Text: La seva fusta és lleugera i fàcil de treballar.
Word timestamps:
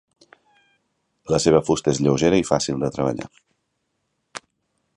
La 1.33 1.39
seva 1.43 1.61
fusta 1.67 1.93
és 1.93 2.01
lleugera 2.05 2.39
i 2.43 2.47
fàcil 2.53 2.81
de 2.85 2.91
treballar. 2.99 3.29